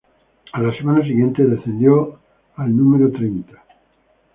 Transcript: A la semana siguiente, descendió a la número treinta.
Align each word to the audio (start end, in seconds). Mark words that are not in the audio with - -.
A 0.53 0.59
la 0.59 0.73
semana 0.75 1.03
siguiente, 1.03 1.45
descendió 1.45 2.17
a 2.55 2.63
la 2.63 2.69
número 2.69 3.11
treinta. 3.11 3.63